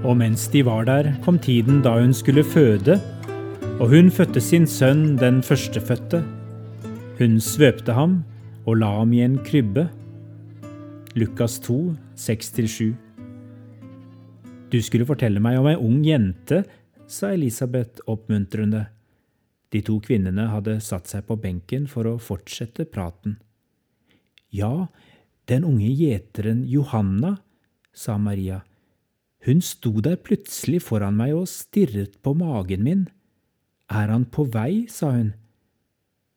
[0.00, 2.96] Og mens de var der, kom tiden da hun skulle føde,
[3.80, 6.22] og hun fødte sin sønn, den førstefødte.
[7.18, 8.22] Hun svøpte ham
[8.64, 9.90] og la ham i en krybbe.
[11.14, 12.94] Lukas 2, 6-7.
[14.72, 16.62] Du skulle fortelle meg om ei ung jente,
[17.04, 18.86] sa Elisabeth oppmuntrende.
[19.72, 23.36] De to kvinnene hadde satt seg på benken for å fortsette praten.
[24.48, 24.88] Ja,
[25.50, 27.36] den unge gjeteren Johanna,
[27.92, 28.62] sa Maria.
[29.46, 33.06] Hun sto der plutselig foran meg og stirret på magen min.
[33.90, 35.32] Er han på vei, sa hun.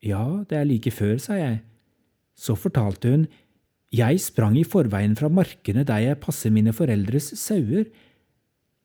[0.03, 1.61] Ja, det er like før, sa jeg.
[2.35, 3.27] Så fortalte hun,
[3.93, 7.85] jeg sprang i forveien fra markene der jeg passer mine foreldres sauer.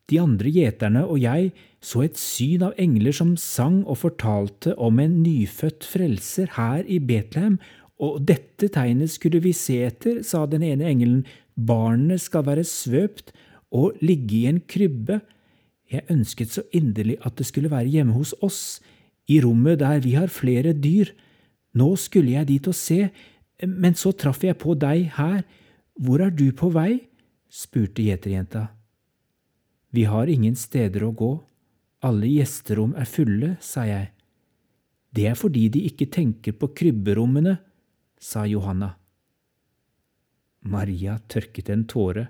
[0.08, 1.52] De andre gjeterne og jeg
[1.84, 6.98] så et syn av engler som sang og fortalte om en nyfødt frelser her i
[6.98, 7.58] Betlehem,
[7.98, 11.24] og dette tegnet skulle vi se etter, sa den ene engelen,
[11.54, 13.32] barnet skal være svøpt
[13.74, 15.20] og ligge i en krybbe.
[15.88, 18.80] Jeg ønsket så inderlig at det skulle være hjemme hos oss,
[19.28, 21.12] i rommet der vi har flere dyr.
[21.76, 23.10] Nå skulle jeg dit og se,
[23.60, 25.42] men så traff jeg på deg her.
[25.98, 27.04] Hvor er du på vei?
[27.48, 28.68] spurte gjeterjenta.
[29.92, 31.30] Vi har ingen steder å gå,
[32.04, 34.10] alle gjesterom er fulle, sa jeg.
[35.10, 37.56] Det er fordi de ikke tenker på krybberommene,
[38.20, 38.92] sa Johanna.
[40.68, 42.28] Maria tørket en tåre.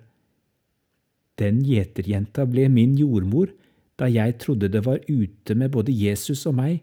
[1.39, 3.53] Den gjeterjenta ble min jordmor
[3.98, 6.80] da jeg trodde det var ute med både Jesus og meg.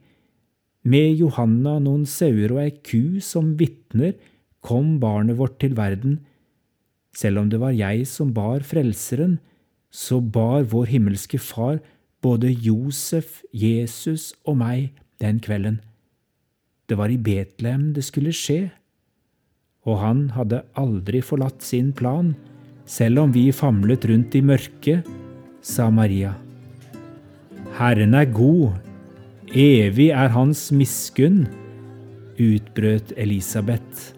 [0.83, 4.13] Med Johanna, noen sauer og ei ku som vitner,
[4.65, 6.19] kom barnet vårt til verden.
[7.15, 9.39] Selv om det var jeg som bar Frelseren,
[9.89, 11.79] så bar vår himmelske Far
[12.25, 14.91] både Josef, Jesus og meg
[15.23, 15.79] den kvelden.
[16.89, 18.73] Det var i Betlehem det skulle skje,
[19.85, 22.33] og han hadde aldri forlatt sin plan
[22.85, 25.05] selv om vi famlet rundt i mørket,
[25.65, 26.35] sa Maria.
[27.75, 28.77] Herren er god,
[29.51, 31.45] evig er hans miskunn,
[32.39, 34.14] utbrøt Elisabeth.